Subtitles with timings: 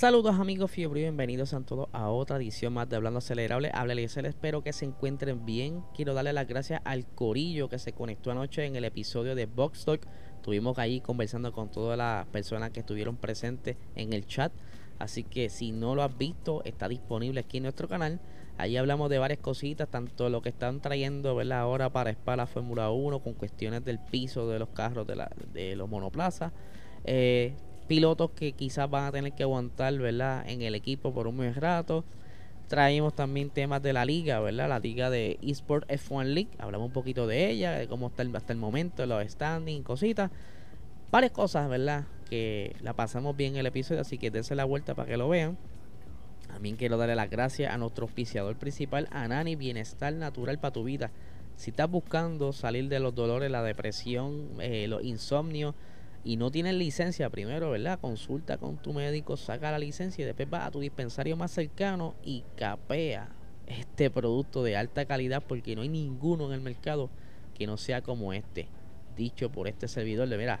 [0.00, 3.70] Saludos amigos fiebre y bienvenidos a todos a otra edición más de Hablando Acelerable.
[3.74, 5.84] Habla Eliezer, espero que se encuentren bien.
[5.94, 9.84] Quiero darle las gracias al Corillo que se conectó anoche en el episodio de Box
[9.84, 10.06] Talk.
[10.36, 14.52] Estuvimos ahí conversando con todas las personas que estuvieron presentes en el chat.
[14.98, 18.20] Así que si no lo has visto, está disponible aquí en nuestro canal.
[18.56, 21.60] Ahí hablamos de varias cositas, tanto lo que están trayendo ¿verdad?
[21.60, 25.30] ahora para Spa la Fórmula 1 con cuestiones del piso de los carros de, la,
[25.52, 26.54] de los monoplazas.
[27.04, 27.54] Eh,
[27.90, 30.48] pilotos que quizás van a tener que aguantar, ¿verdad?
[30.48, 32.04] En el equipo por un buen rato.
[32.68, 34.68] Traemos también temas de la liga, ¿verdad?
[34.68, 36.50] La liga de eSport F1 League.
[36.58, 40.30] Hablamos un poquito de ella, de cómo está hasta el momento, los standings, cositas.
[41.10, 42.04] Varias cosas, ¿verdad?
[42.28, 45.28] Que la pasamos bien en el episodio, así que dense la vuelta para que lo
[45.28, 45.58] vean.
[46.46, 51.10] También quiero darle las gracias a nuestro auspiciador principal, Anani Bienestar Natural para tu vida.
[51.56, 55.74] Si estás buscando salir de los dolores, la depresión, eh, los insomnios,
[56.22, 57.98] y no tienes licencia, primero, ¿verdad?
[57.98, 62.14] Consulta con tu médico, saca la licencia y después va a tu dispensario más cercano
[62.22, 63.28] y capea
[63.66, 67.08] este producto de alta calidad porque no hay ninguno en el mercado
[67.54, 68.68] que no sea como este.
[69.16, 70.60] Dicho por este servidor de, mira,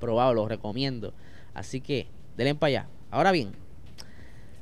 [0.00, 1.14] probado, lo recomiendo.
[1.54, 2.06] Así que,
[2.36, 2.88] denle para allá.
[3.10, 3.52] Ahora bien,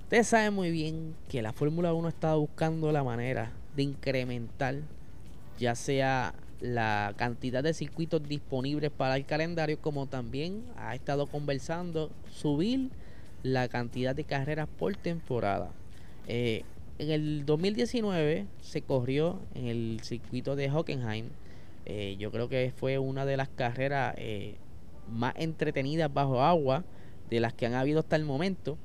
[0.03, 4.77] ustedes saben muy bien que la Fórmula 1 está buscando la manera de incrementar,
[5.59, 12.11] ya sea la cantidad de circuitos disponibles para el calendario, como también ha estado conversando
[12.31, 12.91] subir
[13.43, 15.71] la cantidad de carreras por temporada.
[16.27, 16.65] Eh,
[16.99, 21.27] en el 2019 se corrió en el circuito de Hockenheim.
[21.87, 24.57] Eh, yo creo que fue una de las carreras eh,
[25.09, 26.85] más entretenidas bajo agua
[27.31, 28.77] de las que han habido hasta el momento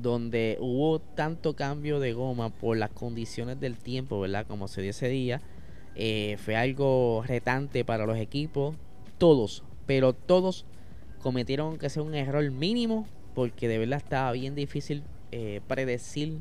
[0.00, 4.46] donde hubo tanto cambio de goma por las condiciones del tiempo, ¿verdad?
[4.46, 5.42] Como se dio ese día,
[5.94, 8.76] eh, fue algo retante para los equipos,
[9.18, 10.64] todos, pero todos
[11.20, 16.40] cometieron que sea un error mínimo porque de verdad estaba bien difícil eh, predecir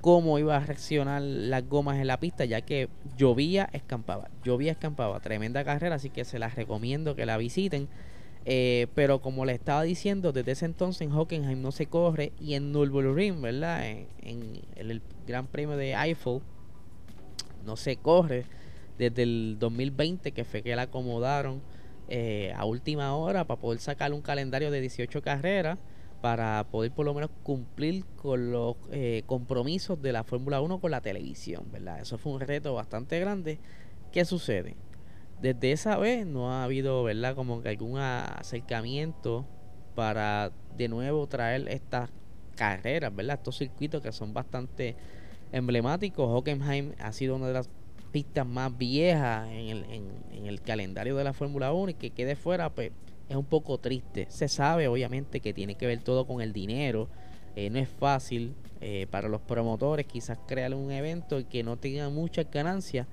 [0.00, 5.20] cómo iba a reaccionar las gomas en la pista ya que llovía, escampaba, llovía, escampaba,
[5.20, 7.88] tremenda carrera, así que se las recomiendo que la visiten.
[8.44, 12.54] Eh, pero como le estaba diciendo, desde ese entonces en Hockenheim no se corre y
[12.54, 13.86] en Nürburgring, ¿verdad?
[13.86, 16.40] En, en el Gran Premio de Eiffel
[17.64, 18.44] no se corre
[18.98, 21.62] desde el 2020 que fue que la acomodaron
[22.08, 25.78] eh, a última hora para poder sacar un calendario de 18 carreras
[26.20, 30.90] para poder por lo menos cumplir con los eh, compromisos de la Fórmula 1 con
[30.92, 32.00] la televisión, ¿verdad?
[32.00, 33.58] Eso fue un reto bastante grande.
[34.12, 34.76] ¿Qué sucede?
[35.40, 37.34] Desde esa vez no ha habido, ¿verdad?
[37.34, 39.46] Como que algún acercamiento
[39.96, 42.10] para de nuevo traer estas
[42.54, 43.38] carreras, ¿verdad?
[43.38, 44.94] Estos circuitos que son bastante
[45.52, 46.24] emblemático.
[46.26, 47.68] Hockenheim ha sido una de las
[48.10, 52.36] pistas más viejas en el, en, el calendario de la Fórmula 1 y que quede
[52.36, 52.92] fuera, pues
[53.28, 54.26] es un poco triste.
[54.28, 57.08] Se sabe, obviamente, que tiene que ver todo con el dinero.
[57.56, 61.76] Eh, no es fácil eh, para los promotores quizás crear un evento y que no
[61.76, 63.06] tenga muchas ganancias.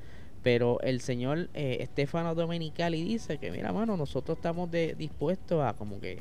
[0.43, 5.99] Pero el señor eh, Stefano Domenicali dice que, mira, mano, nosotros estamos dispuestos a como
[5.99, 6.19] que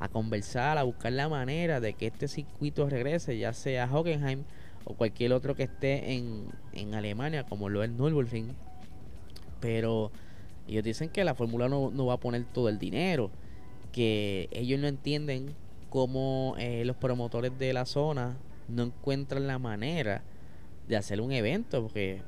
[0.00, 4.44] a conversar, a buscar la manera de que este circuito regrese, ya sea Hockenheim
[4.84, 8.54] o cualquier otro que esté en, en Alemania, como lo es Nürburgring.
[9.60, 10.10] Pero
[10.66, 13.30] ellos dicen que la Fórmula no, no va a poner todo el dinero,
[13.92, 15.54] que ellos no entienden
[15.88, 18.36] cómo eh, los promotores de la zona
[18.68, 20.22] no encuentran la manera
[20.86, 22.22] de hacer un evento, porque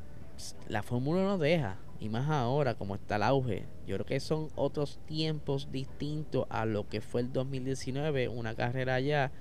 [0.68, 3.66] la Fórmula no deja, y más ahora como está el auge.
[3.86, 8.94] Yo creo que son otros tiempos distintos a lo que fue el 2019, una carrera
[8.94, 9.32] allá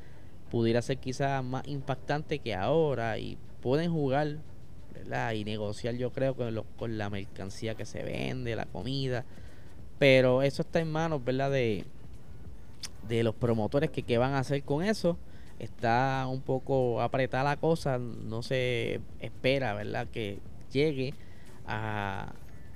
[0.50, 4.38] pudiera ser quizás más impactante que ahora y pueden jugar
[4.94, 5.34] ¿verdad?
[5.34, 9.26] y negociar yo creo con, con la mercancía que se vende, la comida,
[9.98, 11.52] pero eso está en manos ¿verdad?
[11.52, 11.86] De,
[13.08, 15.18] de los promotores que qué van a hacer con eso.
[15.60, 20.08] Está un poco apretada la cosa, no se espera ¿verdad?
[20.08, 20.40] que
[20.72, 21.14] llegue
[21.68, 22.32] a,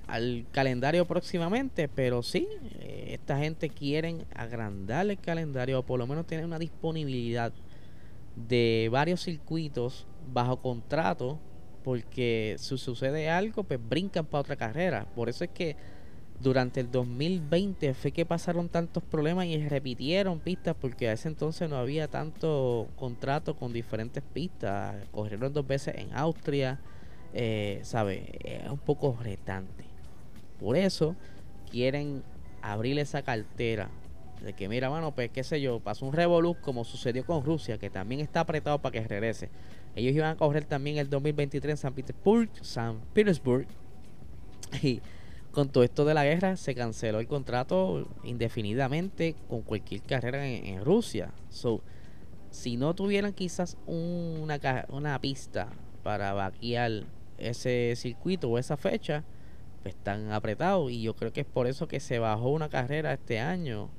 [0.07, 2.47] al calendario próximamente, pero sí,
[2.81, 7.53] eh, esta gente quieren agrandar el calendario o por lo menos tener una disponibilidad
[8.35, 11.39] de varios circuitos bajo contrato
[11.83, 15.75] porque si sucede algo pues brincan para otra carrera por eso es que
[16.43, 21.69] durante el 2020 fue que pasaron tantos problemas y repitieron pistas porque a ese entonces
[21.69, 24.95] no había tanto contrato con diferentes pistas.
[25.11, 26.79] Corrieron dos veces en Austria,
[27.33, 28.37] eh, ¿sabe?
[28.43, 29.85] Es un poco retante.
[30.59, 31.15] Por eso
[31.71, 32.23] quieren
[32.61, 33.89] abrir esa cartera
[34.43, 37.77] de que, mira, mano, pues qué sé yo, pasó un revolú como sucedió con Rusia,
[37.77, 39.49] que también está apretado para que regrese.
[39.95, 43.67] Ellos iban a correr también el 2023 en San Petersburg, San Petersburg.
[44.81, 45.01] Y
[45.51, 50.83] con todo esto de la guerra se canceló el contrato indefinidamente con cualquier carrera en,
[50.83, 51.31] Rusia.
[51.49, 51.81] So,
[52.49, 54.59] si no tuvieran quizás una,
[54.89, 55.69] una pista
[56.01, 57.03] para vaquear
[57.37, 59.23] ese circuito o esa fecha,
[59.83, 60.91] pues están apretados.
[60.91, 63.89] Y yo creo que es por eso que se bajó una carrera este año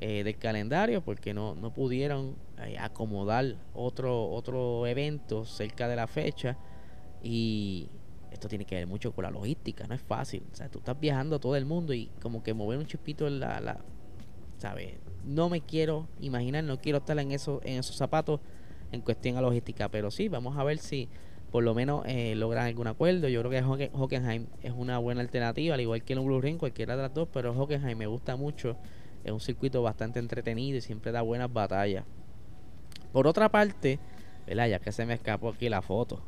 [0.00, 6.06] eh, del calendario, porque no, no pudieron eh, acomodar otro, otro evento cerca de la
[6.06, 6.56] fecha.
[7.22, 7.88] Y,
[8.30, 10.42] esto tiene que ver mucho con la logística, no es fácil.
[10.52, 13.26] O sea, tú estás viajando a todo el mundo y como que mover un chispito
[13.26, 13.80] en la, la
[14.58, 14.94] ¿sabes?
[15.24, 18.40] No me quiero imaginar, no quiero estar en, eso, en esos zapatos
[18.92, 21.08] en cuestión a logística, pero sí, vamos a ver si
[21.50, 23.28] por lo menos eh, logran algún acuerdo.
[23.28, 26.96] Yo creo que Hockenheim es una buena alternativa, al igual que el Blue Ring, cualquiera
[26.96, 28.76] de las dos, pero Hockenheim me gusta mucho.
[29.24, 32.04] Es un circuito bastante entretenido y siempre da buenas batallas.
[33.12, 33.98] Por otra parte,
[34.46, 34.68] ¿verdad?
[34.68, 36.22] Ya que se me escapó aquí la foto.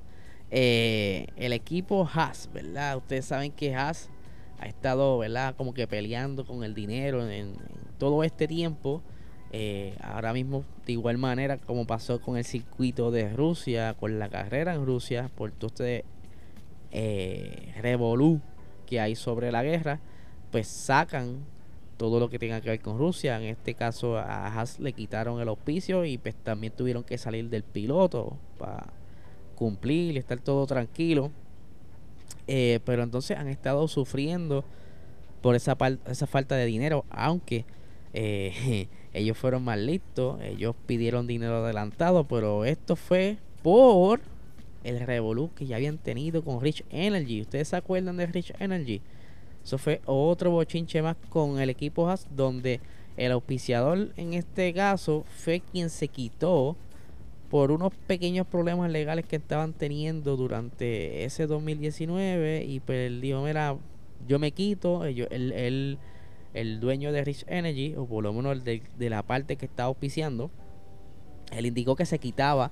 [0.50, 2.96] Eh, el equipo Haas, ¿verdad?
[2.96, 4.10] Ustedes saben que Haas
[4.58, 5.54] ha estado, ¿verdad?
[5.56, 7.54] Como que peleando con el dinero en,
[7.98, 9.02] todo este tiempo.
[9.52, 14.28] Eh, ahora mismo, de igual manera como pasó con el circuito de Rusia, con la
[14.28, 16.04] carrera en Rusia, por todo este
[16.92, 18.40] eh, revolú
[18.86, 20.00] que hay sobre la guerra,
[20.50, 21.44] pues sacan
[22.00, 23.36] todo lo que tenga que ver con Rusia.
[23.36, 27.50] En este caso a Haas le quitaron el auspicio y pues también tuvieron que salir
[27.50, 28.86] del piloto para
[29.54, 31.30] cumplir y estar todo tranquilo.
[32.46, 34.64] Eh, pero entonces han estado sufriendo
[35.42, 35.76] por esa,
[36.06, 37.66] esa falta de dinero, aunque
[38.14, 44.22] eh, ellos fueron más listos, ellos pidieron dinero adelantado, pero esto fue por
[44.84, 47.42] el revolú que ya habían tenido con Rich Energy.
[47.42, 49.02] ¿Ustedes se acuerdan de Rich Energy?
[49.64, 52.80] Eso fue otro bochinche más con el equipo Haas, donde
[53.16, 56.76] el auspiciador en este caso fue quien se quitó
[57.50, 63.42] por unos pequeños problemas legales que estaban teniendo durante ese 2019 y pues él dijo,
[63.42, 63.76] mira,
[64.28, 65.98] yo me quito, el, el,
[66.54, 69.88] el dueño de Rich Energy, o por lo menos el de, la parte que estaba
[69.88, 70.50] auspiciando,
[71.52, 72.70] él indicó que se quitaba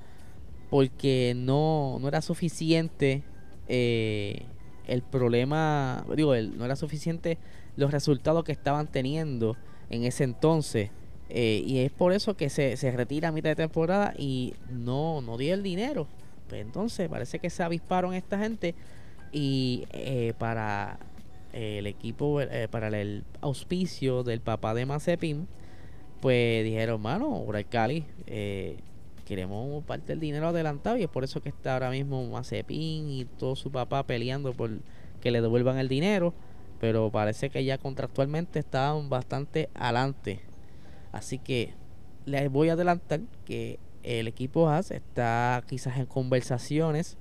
[0.71, 3.23] porque no, no era suficiente
[3.67, 4.43] eh,
[4.89, 7.39] el problema, digo, no era suficiente
[7.77, 9.57] los resultados que estaban teniendo
[9.91, 10.91] en ese entonces
[11.31, 15.21] eh, y es por eso que se, se, retira a mitad de temporada y no,
[15.21, 16.07] no dio el dinero.
[16.49, 18.75] Pues entonces parece que se avisparon esta gente
[19.31, 20.99] y eh, para
[21.53, 25.47] el equipo, eh, para el auspicio del papá de Mazepin,
[26.21, 28.05] pues dijeron, mano, Cali,
[29.29, 33.25] queremos parte del dinero adelantado y es por eso que está ahora mismo Mazepin y
[33.25, 34.71] todo su papá peleando por
[35.21, 36.33] que le devuelvan el dinero,
[36.81, 40.49] pero parece que ya contractualmente estaban bastante adelante
[41.13, 41.75] Así que
[42.27, 47.17] les voy a adelantar que el equipo Haas está quizás en conversaciones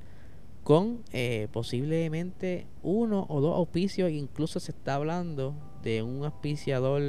[0.64, 4.12] con eh, posiblemente uno o dos auspicios.
[4.12, 7.02] Incluso se está hablando de un auspiciador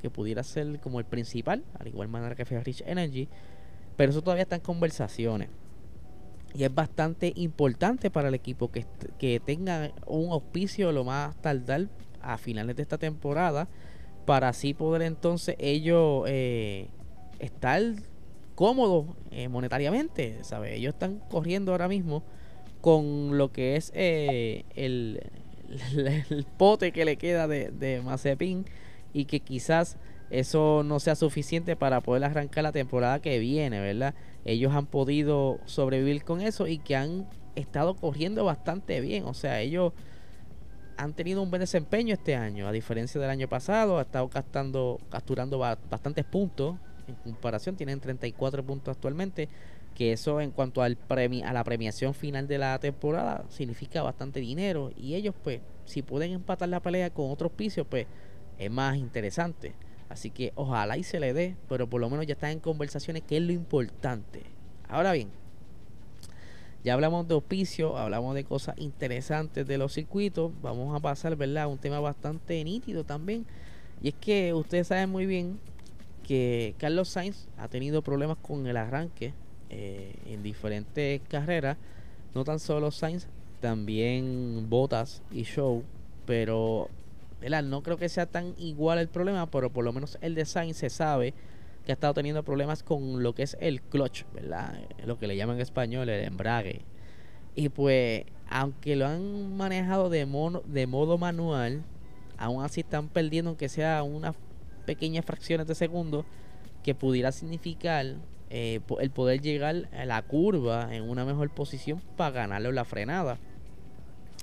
[0.00, 3.28] que pudiera ser como el principal, al igual manera que fue Rich Energy.
[3.96, 5.48] Pero eso todavía está en conversaciones.
[6.54, 8.86] Y es bastante importante para el equipo que,
[9.18, 11.88] que tenga un auspicio lo más tardar
[12.20, 13.68] a finales de esta temporada
[14.24, 16.88] para así poder entonces ellos eh,
[17.38, 17.82] estar
[18.54, 20.76] cómodos eh, monetariamente, ¿sabe?
[20.76, 22.22] Ellos están corriendo ahora mismo
[22.80, 25.20] con lo que es eh, el,
[26.30, 28.02] el, pote que le queda de, de
[29.12, 29.96] y que quizás
[30.38, 34.14] eso no sea suficiente para poder arrancar la temporada que viene, ¿verdad?
[34.44, 39.60] Ellos han podido sobrevivir con eso y que han estado corriendo bastante bien, o sea,
[39.60, 39.92] ellos
[40.96, 45.58] han tenido un buen desempeño este año, a diferencia del año pasado, ha estado capturando
[45.58, 46.76] bastantes puntos
[47.06, 49.48] en comparación, tienen 34 puntos actualmente,
[49.94, 54.40] que eso en cuanto al premi a la premiación final de la temporada significa bastante
[54.40, 58.06] dinero y ellos pues si pueden empatar la pelea con otros picios pues
[58.58, 59.74] es más interesante.
[60.14, 63.24] Así que ojalá y se le dé, pero por lo menos ya están en conversaciones
[63.24, 64.44] que es lo importante.
[64.88, 65.28] Ahora bien,
[66.84, 70.52] ya hablamos de auspicio, hablamos de cosas interesantes de los circuitos.
[70.62, 71.66] Vamos a pasar, ¿verdad?
[71.66, 73.44] Un tema bastante nítido también.
[74.00, 75.58] Y es que ustedes saben muy bien
[76.22, 79.34] que Carlos Sainz ha tenido problemas con el arranque
[79.68, 81.76] eh, en diferentes carreras.
[82.36, 83.26] No tan solo Sainz,
[83.60, 85.82] también Botas y Show.
[86.24, 86.88] Pero
[87.50, 90.88] No creo que sea tan igual el problema, pero por lo menos el design se
[90.88, 91.34] sabe
[91.84, 94.80] que ha estado teniendo problemas con lo que es el clutch, ¿verdad?
[95.04, 96.82] Lo que le llaman en español el embrague.
[97.54, 101.82] Y pues, aunque lo han manejado de, modo manual,
[102.38, 104.34] aún así están perdiendo, aunque sea unas
[104.86, 106.24] pequeñas fracciones de segundo,
[106.82, 108.06] que pudiera significar
[108.48, 113.38] eh, el poder llegar a la curva en una mejor posición para ganarle la frenada.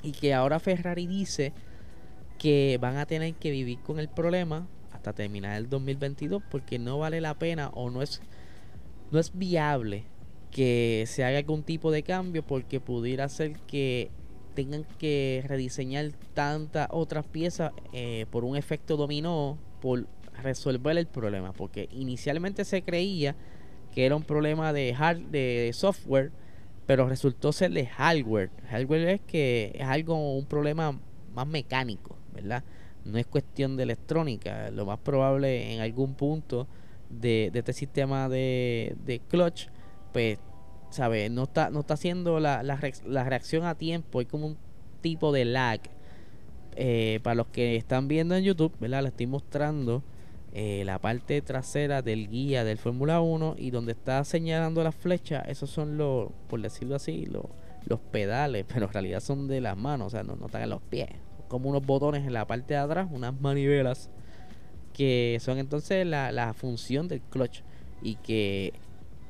[0.04, 1.54] Y que ahora Ferrari dice
[2.42, 6.98] que van a tener que vivir con el problema hasta terminar el 2022 porque no
[6.98, 8.20] vale la pena o no es
[9.12, 10.06] no es viable
[10.50, 14.10] que se haga algún tipo de cambio porque pudiera ser que
[14.56, 20.08] tengan que rediseñar tantas otras piezas eh, por un efecto dominó por
[20.42, 21.54] resolver el problema.
[21.54, 23.36] Porque inicialmente se creía
[23.94, 26.32] que era un problema de hard de software
[26.88, 28.50] pero resultó ser de hardware.
[28.70, 31.00] Hardware es que es algo un problema
[31.34, 32.64] más mecánico ¿verdad?
[33.06, 34.70] No es cuestión de electrónica.
[34.72, 36.68] Lo más probable en algún punto
[37.10, 39.68] de, este sistema de, clutch,
[40.14, 40.40] pues,
[40.90, 41.32] ¿sabes?
[41.32, 44.20] No está, no está haciendo la, la, reacción a tiempo.
[44.20, 44.58] Hay como un
[45.02, 45.82] tipo de lag.
[46.78, 49.02] Eh, para los que están viendo en YouTube, ¿verdad?
[49.02, 50.04] Le estoy mostrando
[50.54, 55.42] eh, la parte trasera del guía del Fórmula 1 y donde está señalando la flecha,
[55.42, 57.46] esos son los, por decirlo así, los,
[57.86, 60.70] los pedales, pero en realidad son de las manos, o sea, no, no están en
[60.70, 61.10] los pies
[61.52, 64.10] como unos botones en la parte de atrás, unas manivelas
[64.94, 67.62] que son entonces la, la función del clutch
[68.02, 68.72] y que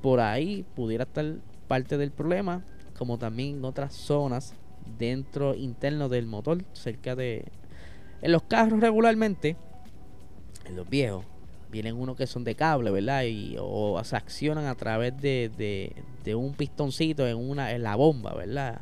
[0.03, 1.25] por ahí pudiera estar
[1.67, 2.63] parte del problema,
[2.95, 4.53] como también en otras zonas
[4.99, 7.45] dentro interno del motor, cerca de...
[8.21, 9.57] En los carros regularmente,
[10.65, 11.25] en los viejos,
[11.71, 13.23] vienen unos que son de cable, ¿verdad?
[13.23, 17.95] Y, o se accionan a través de, de, de, un pistoncito en, una, en la
[17.95, 18.81] bomba, ¿verdad?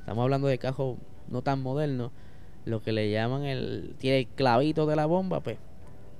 [0.00, 0.96] Estamos hablando de carros
[1.28, 2.10] no tan modernos
[2.64, 5.58] lo que le llaman el tiene el clavito de la bomba pues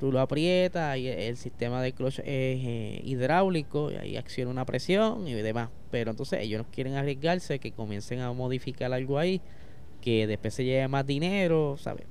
[0.01, 4.65] tú lo aprietas y el sistema de clutch es eh, hidráulico y ahí acciona una
[4.65, 5.69] presión y demás.
[5.93, 9.41] Pero entonces ellos no quieren arriesgarse que comiencen a modificar algo ahí
[10.01, 12.07] que después se lleve más dinero sabes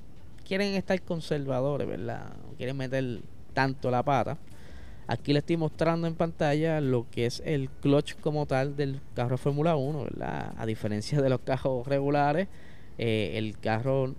[0.46, 3.20] quieren estar conservadores verdad no quieren meter
[3.52, 4.38] tanto la pata.
[5.06, 9.36] Aquí le estoy mostrando en pantalla lo que es el clutch como tal del carro
[9.36, 12.48] Fórmula 1 verdad a diferencia de los carros regulares
[12.98, 14.14] eh, el carro,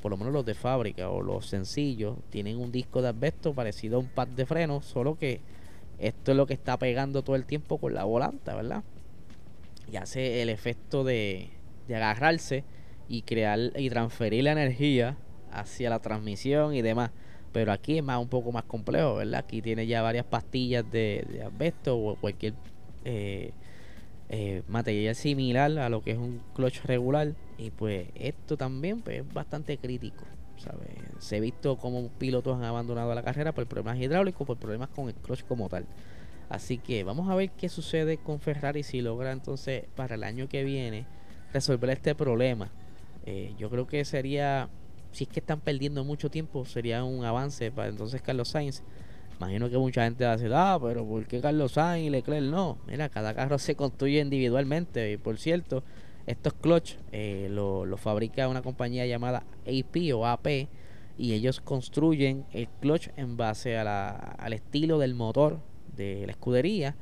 [0.00, 3.96] por lo menos los de fábrica o los sencillos, tienen un disco de asbesto parecido
[3.96, 5.40] a un pad de freno, solo que
[5.98, 8.82] esto es lo que está pegando todo el tiempo con la volanta, ¿verdad?
[9.90, 11.50] Y hace el efecto de,
[11.88, 12.64] de agarrarse
[13.08, 15.16] y crear y transferir la energía
[15.50, 17.10] hacia la transmisión y demás.
[17.52, 19.40] Pero aquí es más un poco más complejo, ¿verdad?
[19.40, 22.52] Aquí tiene ya varias pastillas de, de o cualquier
[23.04, 23.52] eh,
[24.28, 27.34] eh, material similar a lo que es un clutch regular.
[27.58, 30.24] Y pues esto también pues, es bastante crítico
[31.18, 35.08] se ha visto como pilotos han abandonado la carrera por problemas hidráulicos por problemas con
[35.08, 35.86] el clutch como tal.
[36.48, 40.48] Así que vamos a ver qué sucede con Ferrari si logra entonces para el año
[40.48, 41.06] que viene
[41.52, 42.70] resolver este problema.
[43.24, 44.68] Eh, yo creo que sería
[45.12, 48.82] si es que están perdiendo mucho tiempo sería un avance para entonces Carlos Sainz
[49.38, 52.46] Imagino que mucha gente va a decir, ah, pero ¿por qué Carlos Sainz y Leclerc
[52.46, 52.78] no?
[52.86, 55.12] Mira, cada carro se construye individualmente.
[55.12, 55.84] Y por cierto,
[56.26, 60.68] estos clutch eh, lo, lo, fabrica una compañía llamada AP o AP
[61.18, 65.60] y ellos construyen el clutch en base a la, al estilo del motor
[65.94, 66.96] de la escudería.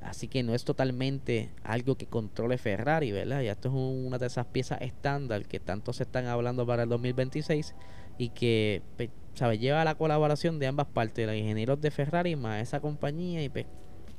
[0.00, 3.42] Así que no es totalmente algo que controle Ferrari, ¿verdad?
[3.42, 6.88] Ya esto es una de esas piezas estándar que tanto se están hablando para el
[6.88, 7.74] 2026
[8.16, 8.80] y que
[9.40, 9.56] ¿sabe?
[9.56, 13.64] lleva la colaboración de ambas partes, los ingenieros de Ferrari más esa compañía y pues,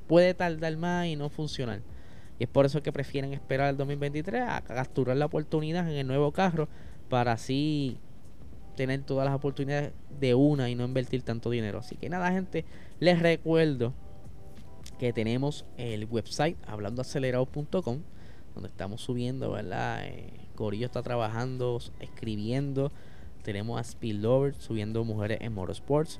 [0.08, 1.84] puede tardar más y no funcionar.
[2.40, 6.08] Y es por eso que prefieren esperar el 2023 a capturar la oportunidad en el
[6.08, 6.68] nuevo carro
[7.08, 8.00] para así
[8.76, 11.78] tener todas las oportunidades de una y no invertir tanto dinero.
[11.78, 12.66] Así que nada, gente,
[13.00, 13.94] les recuerdo
[14.98, 18.02] que tenemos el website hablandoacelerado.com
[18.56, 20.04] donde estamos subiendo, ¿verdad?
[20.04, 22.92] Eh, Corillo está trabajando, escribiendo
[23.42, 26.20] tenemos a Spillover subiendo mujeres en motorsports.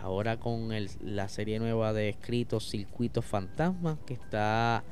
[0.00, 4.82] Ahora con la serie nueva de escritos Circuitos Fantasma, que está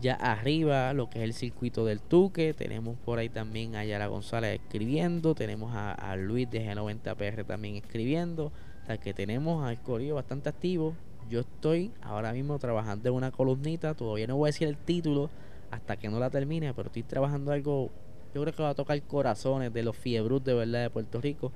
[0.00, 2.54] ya arriba, lo que es el circuito del Tuque.
[2.54, 5.34] Tenemos por ahí también a Yara González escribiendo.
[5.34, 8.46] Tenemos a, Luis de G90PR también escribiendo.
[8.46, 10.94] O sea que tenemos al Corillo bastante activo.
[11.28, 13.94] Yo estoy ahora mismo trabajando en una columnita.
[13.94, 15.30] Todavía no voy a decir el título
[15.70, 17.90] hasta que no la termine, pero estoy trabajando algo
[18.34, 21.52] yo creo que va a tocar corazones de los fiebrus de verdad de Puerto Rico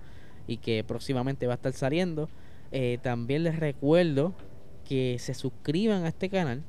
[0.46, 2.28] y que próximamente va a estar saliendo.
[2.72, 4.32] Eh, también les recuerdo
[4.84, 6.62] que se suscriban a este canal.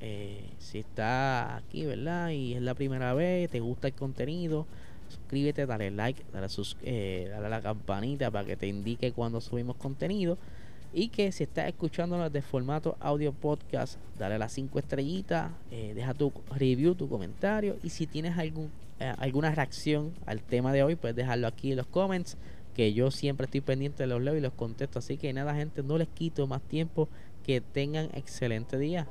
[0.00, 2.30] Eh, si está aquí, ¿verdad?
[2.30, 4.66] Y es la primera vez, te gusta el contenido,
[5.08, 9.40] suscríbete, dale like, dale, sus, eh, dale a la campanita para que te indique cuando
[9.40, 10.38] subimos contenido.
[10.92, 16.32] Y que si estás escuchándonos de formato audio podcast, dale las 5 estrellitas, deja tu
[16.54, 17.76] review, tu comentario.
[17.82, 21.76] Y si tienes algún, eh, alguna reacción al tema de hoy, puedes dejarlo aquí en
[21.76, 22.36] los comments.
[22.74, 24.98] Que yo siempre estoy pendiente de los leo y los contesto.
[24.98, 27.08] Así que nada, gente, no les quito más tiempo.
[27.42, 29.06] Que tengan excelente día.